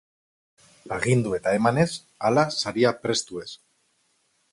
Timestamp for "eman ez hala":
1.57-2.47